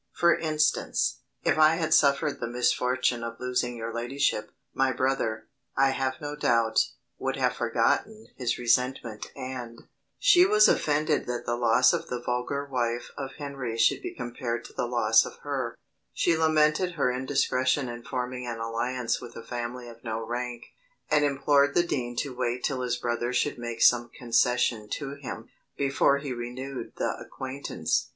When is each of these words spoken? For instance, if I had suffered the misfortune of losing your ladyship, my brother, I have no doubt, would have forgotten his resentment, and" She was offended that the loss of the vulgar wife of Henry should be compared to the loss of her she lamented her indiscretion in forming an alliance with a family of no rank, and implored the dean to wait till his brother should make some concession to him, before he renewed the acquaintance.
For 0.13 0.35
instance, 0.35 1.19
if 1.43 1.59
I 1.59 1.75
had 1.75 1.93
suffered 1.93 2.39
the 2.39 2.47
misfortune 2.47 3.23
of 3.23 3.39
losing 3.39 3.75
your 3.77 3.93
ladyship, 3.93 4.49
my 4.73 4.91
brother, 4.91 5.45
I 5.77 5.91
have 5.91 6.15
no 6.19 6.35
doubt, 6.35 6.79
would 7.19 7.35
have 7.35 7.53
forgotten 7.57 8.29
his 8.35 8.57
resentment, 8.57 9.31
and" 9.35 9.81
She 10.17 10.43
was 10.43 10.67
offended 10.67 11.27
that 11.27 11.45
the 11.45 11.55
loss 11.55 11.93
of 11.93 12.07
the 12.07 12.19
vulgar 12.19 12.65
wife 12.65 13.11
of 13.15 13.33
Henry 13.37 13.77
should 13.77 14.01
be 14.01 14.15
compared 14.15 14.65
to 14.65 14.73
the 14.73 14.87
loss 14.87 15.23
of 15.23 15.35
her 15.43 15.77
she 16.11 16.35
lamented 16.35 16.93
her 16.93 17.11
indiscretion 17.11 17.87
in 17.87 18.01
forming 18.01 18.47
an 18.47 18.57
alliance 18.57 19.21
with 19.21 19.35
a 19.35 19.43
family 19.43 19.87
of 19.87 20.03
no 20.03 20.25
rank, 20.25 20.63
and 21.11 21.23
implored 21.23 21.75
the 21.75 21.83
dean 21.85 22.15
to 22.15 22.35
wait 22.35 22.63
till 22.63 22.81
his 22.81 22.95
brother 22.97 23.31
should 23.31 23.59
make 23.59 23.83
some 23.83 24.09
concession 24.09 24.89
to 24.89 25.13
him, 25.13 25.49
before 25.77 26.17
he 26.17 26.33
renewed 26.33 26.93
the 26.97 27.15
acquaintance. 27.19 28.09